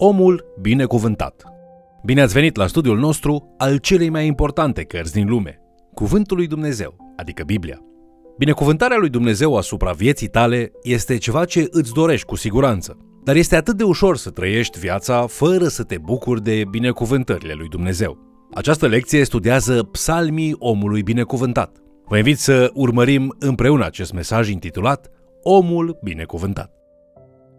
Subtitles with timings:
[0.00, 1.44] Omul binecuvântat.
[2.04, 5.60] Bine ați venit la studiul nostru al celei mai importante cărți din lume,
[5.94, 7.78] Cuvântul lui Dumnezeu, adică Biblia.
[8.36, 13.56] Binecuvântarea lui Dumnezeu asupra vieții tale este ceva ce îți dorești cu siguranță, dar este
[13.56, 18.18] atât de ușor să trăiești viața fără să te bucuri de binecuvântările lui Dumnezeu.
[18.54, 21.76] Această lecție studiază psalmii omului binecuvântat.
[22.06, 25.10] Vă invit să urmărim împreună acest mesaj intitulat
[25.42, 26.77] Omul binecuvântat.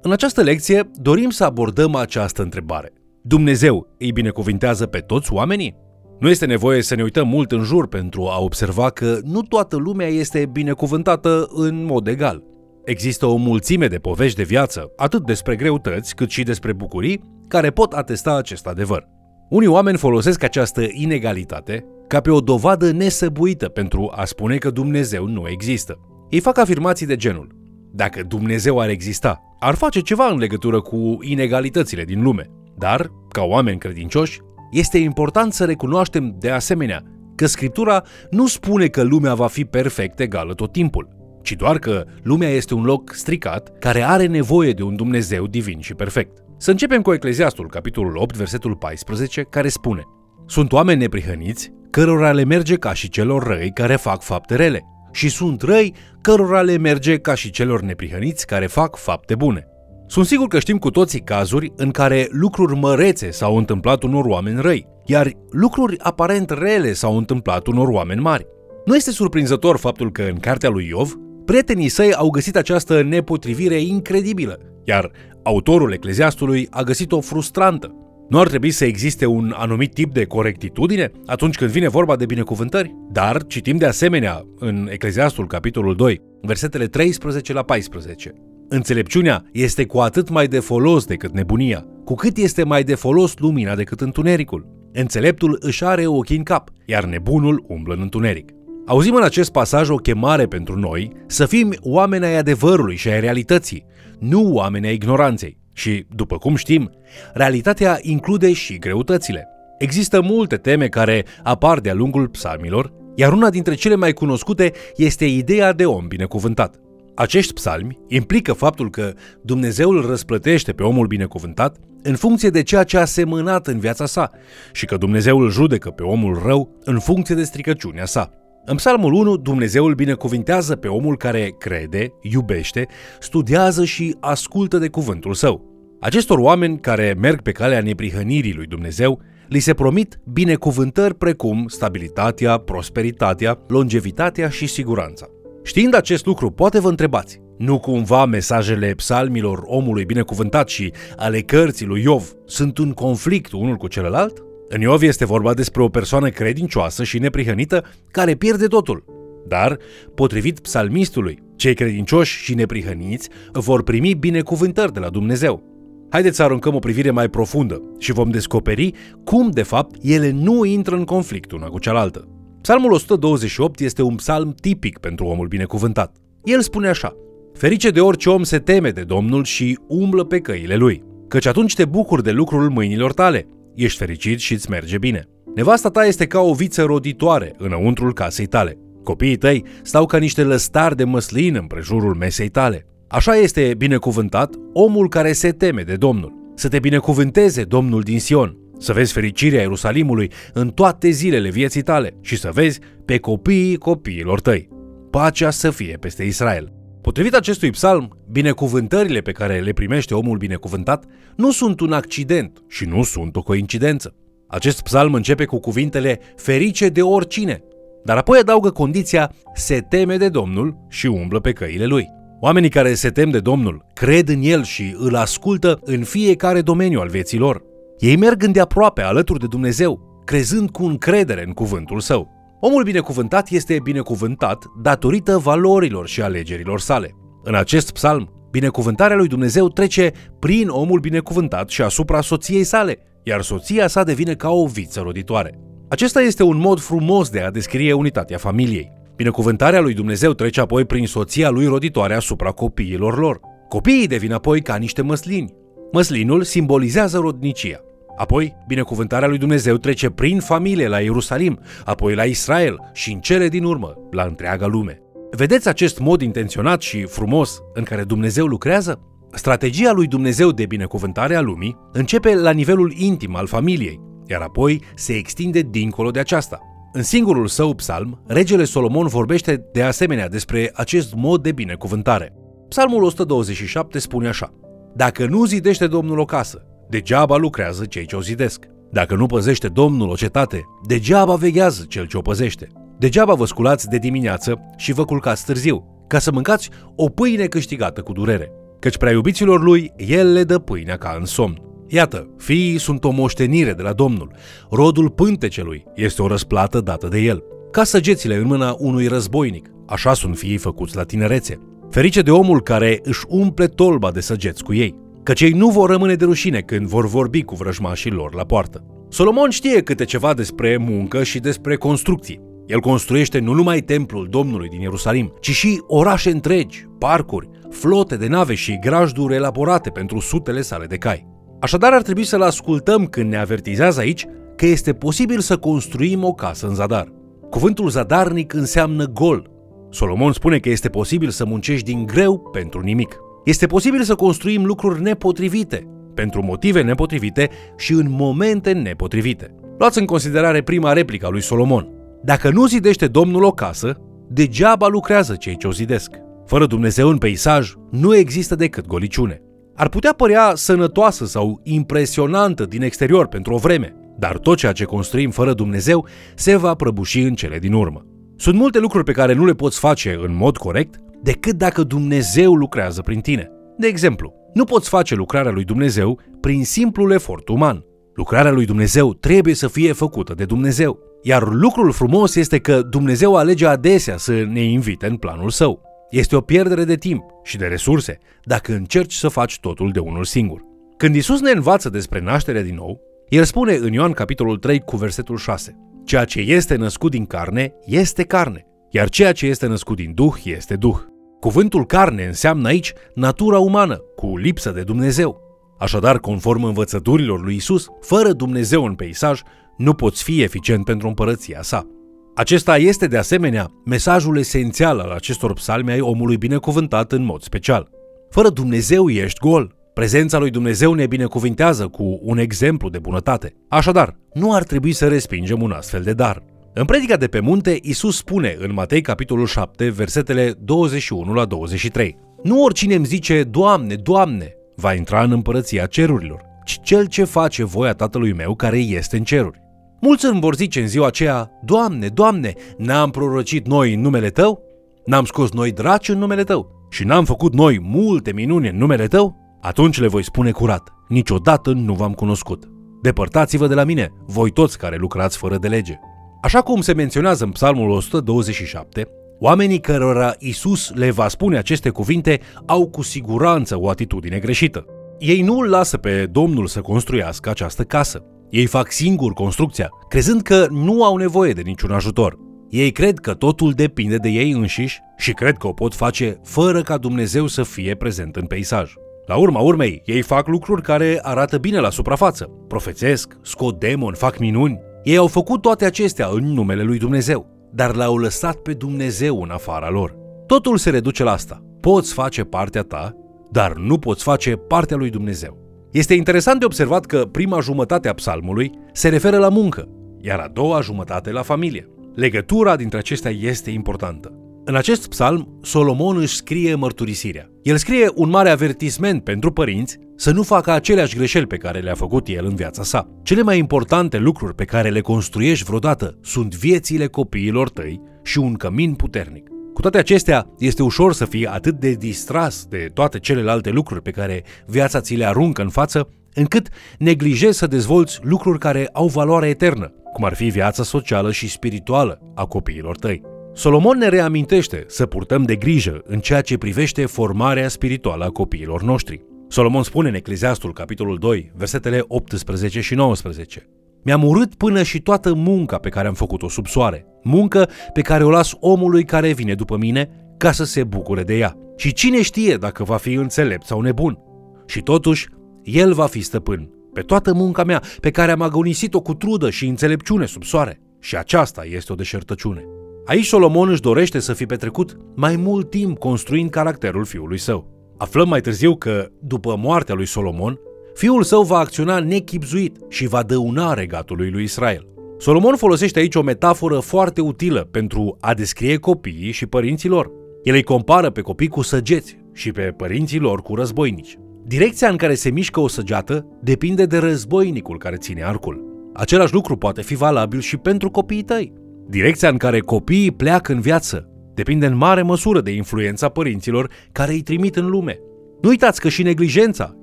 [0.01, 2.93] În această lecție dorim să abordăm această întrebare.
[3.21, 5.75] Dumnezeu îi binecuvintează pe toți oamenii?
[6.19, 9.77] Nu este nevoie să ne uităm mult în jur pentru a observa că nu toată
[9.77, 12.43] lumea este binecuvântată în mod egal.
[12.85, 17.69] Există o mulțime de povești de viață, atât despre greutăți cât și despre bucurii, care
[17.69, 19.07] pot atesta acest adevăr.
[19.49, 25.27] Unii oameni folosesc această inegalitate ca pe o dovadă nesăbuită pentru a spune că Dumnezeu
[25.27, 25.97] nu există.
[26.29, 27.58] Ei fac afirmații de genul
[27.91, 32.49] dacă Dumnezeu ar exista, ar face ceva în legătură cu inegalitățile din lume.
[32.77, 34.39] Dar, ca oameni credincioși,
[34.71, 37.03] este important să recunoaștem de asemenea
[37.35, 41.07] că Scriptura nu spune că lumea va fi perfect egală tot timpul,
[41.41, 45.79] ci doar că lumea este un loc stricat care are nevoie de un Dumnezeu divin
[45.79, 46.37] și perfect.
[46.57, 50.01] Să începem cu Ecleziastul, capitolul 8, versetul 14, care spune
[50.45, 55.29] Sunt oameni neprihăniți, cărora le merge ca și celor răi care fac fapte rele, și
[55.29, 59.67] sunt răi cărora le merge ca și celor neprihăniți care fac fapte bune.
[60.07, 64.61] Sunt sigur că știm cu toții cazuri în care lucruri mărețe s-au întâmplat unor oameni
[64.61, 68.47] răi, iar lucruri aparent rele s-au întâmplat unor oameni mari.
[68.85, 71.15] Nu este surprinzător faptul că în cartea lui Iov,
[71.45, 75.11] prietenii săi au găsit această nepotrivire incredibilă, iar
[75.43, 77.95] autorul Ecleziastului a găsit-o frustrantă.
[78.29, 82.25] Nu ar trebui să existe un anumit tip de corectitudine atunci când vine vorba de
[82.25, 82.95] binecuvântări?
[83.11, 88.33] Dar citim de asemenea în Ecleziastul, capitolul 2, versetele 13 la 14.
[88.67, 93.33] Înțelepciunea este cu atât mai de folos decât nebunia, cu cât este mai de folos
[93.37, 94.67] lumina decât întunericul.
[94.93, 98.49] Înțeleptul își are ochii în cap, iar nebunul umblă în întuneric.
[98.85, 103.19] Auzim în acest pasaj o chemare pentru noi să fim oameni ai adevărului și ai
[103.19, 103.85] realității,
[104.19, 105.58] nu oameni ai ignoranței.
[105.79, 106.91] Și, după cum știm,
[107.33, 109.47] realitatea include și greutățile.
[109.77, 115.25] Există multe teme care apar de-a lungul psalmilor, iar una dintre cele mai cunoscute este
[115.25, 116.75] ideea de om binecuvântat.
[117.15, 122.83] Acești psalmi implică faptul că Dumnezeu îl răsplătește pe omul binecuvântat în funcție de ceea
[122.83, 124.31] ce a semănat în viața sa
[124.71, 128.33] și că Dumnezeu îl judecă pe omul rău în funcție de stricăciunea sa.
[128.65, 132.87] În Psalmul 1, Dumnezeu îl binecuvintează pe omul care crede, iubește,
[133.19, 135.68] studiază și ascultă de cuvântul său.
[136.01, 142.57] Acestor oameni care merg pe calea neprihănirii lui Dumnezeu, li se promit binecuvântări precum stabilitatea,
[142.57, 145.27] prosperitatea, longevitatea și siguranța.
[145.63, 151.85] Știind acest lucru, poate vă întrebați, nu cumva mesajele psalmilor omului binecuvântat și ale cărții
[151.85, 154.43] lui Iov sunt în conflict unul cu celălalt?
[154.69, 159.03] În Iov este vorba despre o persoană credincioasă și neprihănită care pierde totul.
[159.47, 159.77] Dar,
[160.15, 165.78] potrivit psalmistului, cei credincioși și neprihăniți vor primi binecuvântări de la Dumnezeu.
[166.09, 168.91] Haideți să aruncăm o privire mai profundă și vom descoperi
[169.23, 172.27] cum, de fapt, ele nu intră în conflict una cu cealaltă.
[172.61, 176.15] Psalmul 128 este un psalm tipic pentru omul binecuvântat.
[176.43, 177.15] El spune așa,
[177.53, 181.75] Ferice de orice om se teme de Domnul și umblă pe căile lui, căci atunci
[181.75, 185.23] te bucuri de lucrul mâinilor tale, ești fericit și îți merge bine.
[185.55, 188.77] Nevasta ta este ca o viță roditoare înăuntrul casei tale.
[189.03, 192.85] Copiii tăi stau ca niște lăstari de măslin în prejurul mesei tale.
[193.11, 196.33] Așa este binecuvântat omul care se teme de Domnul.
[196.55, 202.17] Să te binecuvânteze Domnul din Sion, să vezi fericirea Ierusalimului în toate zilele vieții tale
[202.21, 204.67] și să vezi pe copiii copiilor tăi.
[205.09, 206.73] Pacea să fie peste Israel.
[207.01, 211.05] Potrivit acestui psalm, binecuvântările pe care le primește omul binecuvântat
[211.35, 214.15] nu sunt un accident și nu sunt o coincidență.
[214.47, 217.63] Acest psalm începe cu cuvintele ferice de oricine,
[218.03, 222.17] dar apoi adaugă condiția se teme de Domnul și umblă pe căile lui.
[222.41, 226.99] Oamenii care se tem de Domnul cred în El și îl ascultă în fiecare domeniu
[226.99, 227.63] al vieții lor.
[227.97, 232.29] Ei merg îndeaproape alături de Dumnezeu, crezând cu încredere în cuvântul său.
[232.59, 237.15] Omul binecuvântat este binecuvântat datorită valorilor și alegerilor sale.
[237.43, 243.41] În acest psalm, binecuvântarea lui Dumnezeu trece prin omul binecuvântat și asupra soției sale, iar
[243.41, 245.59] soția sa devine ca o viță roditoare.
[245.89, 248.98] Acesta este un mod frumos de a descrie unitatea familiei.
[249.19, 253.39] Binecuvântarea lui Dumnezeu trece apoi prin soția lui roditoare asupra copiilor lor.
[253.67, 255.53] Copiii devin apoi ca niște măslini.
[255.91, 257.79] Măslinul simbolizează rodnicia.
[258.17, 263.47] Apoi, binecuvântarea lui Dumnezeu trece prin familie la Ierusalim, apoi la Israel și în cele
[263.47, 265.01] din urmă la întreaga lume.
[265.31, 268.99] Vedeți acest mod intenționat și frumos în care Dumnezeu lucrează?
[269.31, 274.81] Strategia lui Dumnezeu de binecuvântare a lumii începe la nivelul intim al familiei, iar apoi
[274.95, 276.68] se extinde dincolo de aceasta.
[276.91, 282.33] În singurul său psalm, regele Solomon vorbește de asemenea despre acest mod de binecuvântare.
[282.67, 284.53] Psalmul 127 spune așa:
[284.95, 288.65] Dacă nu zidește Domnul o casă, degeaba lucrează cei ce o zidesc.
[288.91, 292.67] Dacă nu păzește Domnul o cetate, degeaba veghează cel ce o păzește.
[292.97, 298.01] Degeaba vă sculați de dimineață și vă culcați târziu, ca să mâncați o pâine câștigată
[298.01, 298.51] cu durere.
[298.79, 301.61] Căci prea iubiților lui, el le dă pâinea ca în somn.
[301.91, 304.31] Iată, fiii sunt o moștenire de la Domnul.
[304.69, 307.43] Rodul pântecelui este o răsplată dată de el.
[307.71, 311.59] Ca săgețile în mâna unui războinic, așa sunt fiii făcuți la tinerețe.
[311.89, 315.89] Ferice de omul care își umple tolba de săgeți cu ei, căci ei nu vor
[315.89, 318.83] rămâne de rușine când vor vorbi cu vrăjmașii lor la poartă.
[319.09, 322.41] Solomon știe câte ceva despre muncă și despre construcții.
[322.65, 328.27] El construiește nu numai templul Domnului din Ierusalim, ci și orașe întregi, parcuri, flote de
[328.27, 331.38] nave și grajduri elaborate pentru sutele sale de cai.
[331.59, 334.25] Așadar ar trebui să-l ascultăm când ne avertizează aici
[334.55, 337.11] că este posibil să construim o casă în zadar.
[337.49, 339.49] Cuvântul zadarnic înseamnă gol.
[339.89, 343.17] Solomon spune că este posibil să muncești din greu pentru nimic.
[343.45, 349.55] Este posibil să construim lucruri nepotrivite, pentru motive nepotrivite și în momente nepotrivite.
[349.77, 351.87] Luați în considerare prima replică a lui Solomon.
[352.23, 353.97] Dacă nu zidește Domnul o casă,
[354.29, 356.11] degeaba lucrează cei ce o zidesc.
[356.45, 359.41] Fără Dumnezeu în peisaj, nu există decât goliciune.
[359.79, 364.83] Ar putea părea sănătoasă sau impresionantă din exterior pentru o vreme, dar tot ceea ce
[364.83, 368.05] construim fără Dumnezeu se va prăbuși în cele din urmă.
[368.35, 372.53] Sunt multe lucruri pe care nu le poți face în mod corect decât dacă Dumnezeu
[372.53, 373.51] lucrează prin tine.
[373.77, 377.83] De exemplu, nu poți face lucrarea lui Dumnezeu prin simplul efort uman.
[378.15, 380.99] Lucrarea lui Dumnezeu trebuie să fie făcută de Dumnezeu.
[381.21, 385.88] Iar lucrul frumos este că Dumnezeu alege adesea să ne invite în planul său.
[386.09, 390.23] Este o pierdere de timp și de resurse dacă încerci să faci totul de unul
[390.23, 390.61] singur.
[390.97, 394.97] Când Isus ne învață despre nașterea din nou, el spune în Ioan capitolul 3 cu
[394.97, 395.75] versetul 6
[396.05, 400.35] Ceea ce este născut din carne este carne, iar ceea ce este născut din Duh
[400.43, 400.97] este Duh.
[401.39, 405.41] Cuvântul carne înseamnă aici natura umană, cu lipsă de Dumnezeu.
[405.79, 409.41] Așadar, conform învățăturilor lui Isus, fără Dumnezeu în peisaj,
[409.77, 411.87] nu poți fi eficient pentru împărăția sa.
[412.35, 417.89] Acesta este, de asemenea, mesajul esențial al acestor psalmi ai omului binecuvântat în mod special.
[418.29, 419.75] Fără Dumnezeu ești gol.
[419.93, 423.53] Prezența lui Dumnezeu ne binecuvintează cu un exemplu de bunătate.
[423.67, 426.43] Așadar, nu ar trebui să respingem un astfel de dar.
[426.73, 432.17] În predica de pe munte, Isus spune în Matei capitolul 7, versetele 21 la 23.
[432.43, 437.63] Nu oricine îmi zice, Doamne, Doamne, va intra în împărăția cerurilor, ci cel ce face
[437.63, 439.61] voia Tatălui meu care este în ceruri.
[440.01, 444.61] Mulți îmi vor zice în ziua aceea, Doamne, Doamne, n-am prorocit noi în numele Tău?
[445.05, 446.87] N-am scos noi draci în numele Tău?
[446.89, 449.57] Și n-am făcut noi multe minuni în numele Tău?
[449.61, 452.63] Atunci le voi spune curat, niciodată nu v-am cunoscut.
[453.01, 455.99] Depărtați-vă de la mine, voi toți care lucrați fără de lege.
[456.41, 459.07] Așa cum se menționează în Psalmul 127,
[459.39, 464.85] oamenii cărora Isus le va spune aceste cuvinte au cu siguranță o atitudine greșită.
[465.19, 468.23] Ei nu îl lasă pe Domnul să construiască această casă.
[468.49, 472.37] Ei fac singur construcția, crezând că nu au nevoie de niciun ajutor.
[472.69, 476.81] Ei cred că totul depinde de ei înșiși și cred că o pot face fără
[476.81, 478.93] ca Dumnezeu să fie prezent în peisaj.
[479.25, 482.49] La urma urmei, ei fac lucruri care arată bine la suprafață.
[482.67, 484.79] Profețesc, scot demon, fac minuni.
[485.03, 489.49] Ei au făcut toate acestea în numele lui Dumnezeu, dar l-au lăsat pe Dumnezeu în
[489.49, 490.15] afara lor.
[490.47, 491.63] Totul se reduce la asta.
[491.79, 493.15] Poți face partea ta,
[493.51, 495.68] dar nu poți face partea lui Dumnezeu.
[495.91, 499.87] Este interesant de observat că prima jumătate a psalmului se referă la muncă,
[500.21, 501.89] iar a doua jumătate la familie.
[502.15, 504.33] Legătura dintre acestea este importantă.
[504.65, 507.49] În acest psalm, Solomon își scrie mărturisirea.
[507.61, 511.93] El scrie un mare avertisment pentru părinți să nu facă aceleași greșeli pe care le-a
[511.93, 513.09] făcut el în viața sa.
[513.23, 518.53] Cele mai importante lucruri pe care le construiești vreodată sunt viețile copiilor tăi și un
[518.53, 519.48] cămin puternic.
[519.79, 524.11] Cu toate acestea, este ușor să fii atât de distras de toate celelalte lucruri pe
[524.11, 526.67] care viața ți le aruncă în față, încât
[526.97, 532.21] neglijezi să dezvolți lucruri care au valoare eternă, cum ar fi viața socială și spirituală
[532.35, 533.21] a copiilor tăi.
[533.53, 538.83] Solomon ne reamintește să purtăm de grijă în ceea ce privește formarea spirituală a copiilor
[538.83, 539.21] noștri.
[539.47, 543.69] Solomon spune în Ecleziastul, capitolul 2, versetele 18 și 19.
[544.03, 548.23] Mi-am urât până și toată munca pe care am făcut-o sub soare, muncă pe care
[548.23, 551.57] o las omului care vine după mine ca să se bucure de ea.
[551.77, 554.19] Și cine știe dacă va fi înțelept sau nebun.
[554.65, 555.27] Și totuși,
[555.63, 559.67] el va fi stăpân pe toată munca mea pe care am agonisit-o cu trudă și
[559.67, 560.79] înțelepciune sub soare.
[560.99, 562.63] Și aceasta este o deșertăciune.
[563.05, 567.77] Aici Solomon își dorește să fi petrecut mai mult timp construind caracterul fiului său.
[567.97, 570.59] Aflăm mai târziu că, după moartea lui Solomon,
[570.99, 574.87] fiul său va acționa nechipzuit și va dăuna regatului lui Israel.
[575.17, 580.11] Solomon folosește aici o metaforă foarte utilă pentru a descrie copiii și părinții lor.
[580.43, 584.17] El îi compară pe copii cu săgeți și pe părinții lor cu războinici.
[584.45, 588.63] Direcția în care se mișcă o săgeată depinde de războinicul care ține arcul.
[588.93, 591.53] Același lucru poate fi valabil și pentru copiii tăi.
[591.87, 597.11] Direcția în care copiii pleacă în viață depinde în mare măsură de influența părinților care
[597.11, 597.99] îi trimit în lume.
[598.41, 599.75] Nu uitați că și neglijența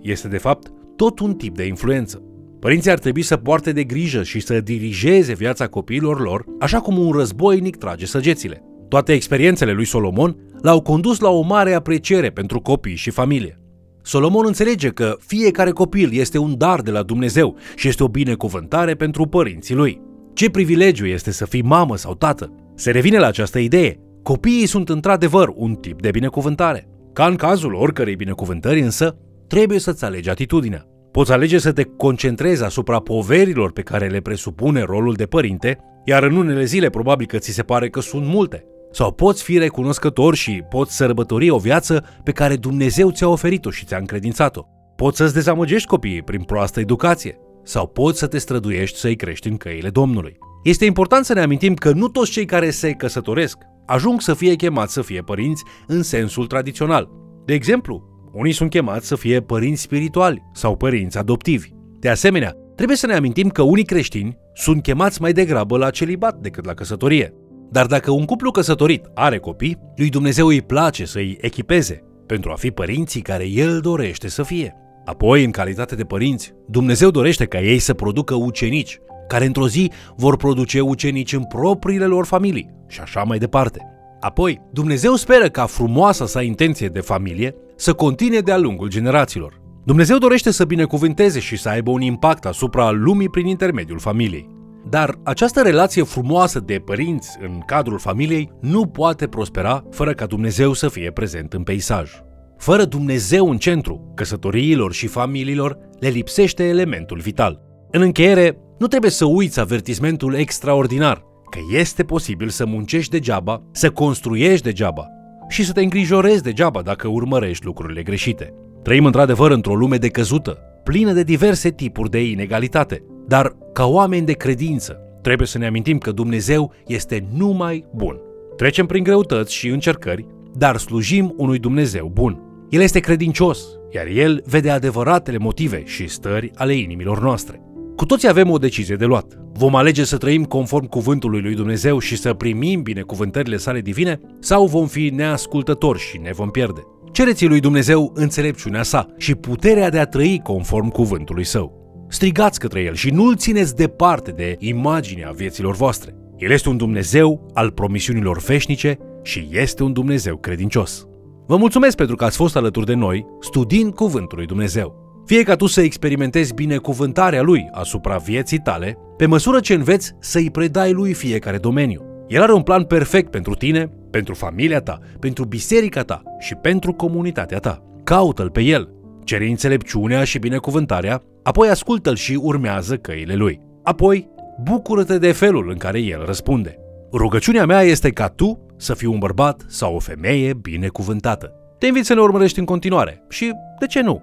[0.02, 2.22] este de fapt tot un tip de influență.
[2.60, 6.98] Părinții ar trebui să poarte de grijă și să dirigeze viața copiilor lor, așa cum
[6.98, 8.62] un războinic trage săgețile.
[8.88, 13.60] Toate experiențele lui Solomon l-au condus la o mare apreciere pentru copii și familie.
[14.02, 18.94] Solomon înțelege că fiecare copil este un dar de la Dumnezeu și este o binecuvântare
[18.94, 20.00] pentru părinții lui.
[20.34, 22.52] Ce privilegiu este să fii mamă sau tată?
[22.74, 24.00] Se revine la această idee.
[24.22, 26.88] Copiii sunt într-adevăr un tip de binecuvântare.
[27.12, 29.16] Ca în cazul oricărei binecuvântări însă,
[29.48, 30.86] trebuie să-ți alegi atitudinea.
[31.12, 36.22] Poți alege să te concentrezi asupra poverilor pe care le presupune rolul de părinte, iar
[36.22, 38.64] în unele zile probabil că ți se pare că sunt multe.
[38.90, 43.84] Sau poți fi recunoscător și poți sărbători o viață pe care Dumnezeu ți-a oferit-o și
[43.84, 44.62] ți-a încredințat-o.
[44.96, 49.56] Poți să-ți dezamăgești copiii prin proastă educație sau poți să te străduiești să-i crești în
[49.56, 50.36] căile Domnului.
[50.64, 54.54] Este important să ne amintim că nu toți cei care se căsătoresc ajung să fie
[54.54, 57.08] chemați să fie părinți în sensul tradițional.
[57.44, 61.68] De exemplu, unii sunt chemați să fie părinți spirituali sau părinți adoptivi.
[61.98, 66.36] De asemenea, trebuie să ne amintim că unii creștini sunt chemați mai degrabă la celibat
[66.36, 67.34] decât la căsătorie.
[67.70, 72.50] Dar dacă un cuplu căsătorit are copii, lui Dumnezeu îi place să îi echipeze pentru
[72.50, 74.76] a fi părinții care El dorește să fie.
[75.04, 79.90] Apoi, în calitate de părinți, Dumnezeu dorește ca ei să producă ucenici, care într-o zi
[80.16, 83.80] vor produce ucenici în propriile lor familii și așa mai departe.
[84.20, 89.60] Apoi, Dumnezeu speră ca frumoasa sa intenție de familie să continue de-a lungul generațiilor.
[89.84, 94.48] Dumnezeu dorește să binecuvânteze și să aibă un impact asupra lumii prin intermediul familiei.
[94.88, 100.72] Dar această relație frumoasă de părinți în cadrul familiei nu poate prospera fără ca Dumnezeu
[100.72, 102.10] să fie prezent în peisaj.
[102.58, 107.60] Fără Dumnezeu în centru, căsătoriilor și familiilor le lipsește elementul vital.
[107.90, 113.90] În încheiere, nu trebuie să uiți avertismentul extraordinar că este posibil să muncești degeaba, să
[113.90, 115.06] construiești degeaba
[115.48, 118.54] și să te îngrijorezi degeaba dacă urmărești lucrurile greșite.
[118.82, 124.32] Trăim într-adevăr într-o lume decăzută, plină de diverse tipuri de inegalitate, dar ca oameni de
[124.32, 128.20] credință trebuie să ne amintim că Dumnezeu este numai bun.
[128.56, 132.40] Trecem prin greutăți și încercări, dar slujim unui Dumnezeu bun.
[132.70, 137.65] El este credincios, iar El vede adevăratele motive și stări ale inimilor noastre.
[137.96, 139.38] Cu toții avem o decizie de luat.
[139.52, 144.66] Vom alege să trăim conform cuvântului lui Dumnezeu și să primim binecuvântările sale divine sau
[144.66, 146.80] vom fi neascultători și ne vom pierde.
[147.12, 151.84] Cereți lui Dumnezeu înțelepciunea sa și puterea de a trăi conform cuvântului său.
[152.08, 156.14] Strigați către el și nu-l țineți departe de imaginea vieților voastre.
[156.36, 161.06] El este un Dumnezeu al promisiunilor veșnice și este un Dumnezeu credincios.
[161.46, 165.05] Vă mulțumesc pentru că ați fost alături de noi studiind Cuvântul lui Dumnezeu.
[165.26, 170.50] Fie ca tu să experimentezi binecuvântarea Lui asupra vieții tale, pe măsură ce înveți să-i
[170.50, 172.04] predai Lui fiecare domeniu.
[172.28, 176.92] El are un plan perfect pentru tine, pentru familia ta, pentru biserica ta și pentru
[176.92, 177.82] comunitatea ta.
[178.04, 178.88] Caută-L pe El,
[179.24, 183.60] cere înțelepciunea și binecuvântarea, apoi ascultă-L și urmează căile Lui.
[183.82, 184.28] Apoi,
[184.62, 186.78] bucură-te de felul în care El răspunde.
[187.12, 191.52] Rugăciunea mea este ca tu să fii un bărbat sau o femeie binecuvântată.
[191.78, 194.22] Te invit să ne urmărești în continuare și, de ce nu,